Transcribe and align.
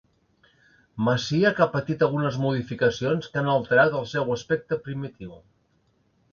Masia 1.09 1.51
que 1.59 1.63
ha 1.65 1.67
patit 1.75 2.07
algunes 2.07 2.41
modificacions 2.47 3.29
que 3.35 3.43
han 3.43 3.53
alterat 3.59 4.01
el 4.03 4.11
seu 4.17 4.35
aspecte 4.41 4.83
primitiu. 4.89 5.39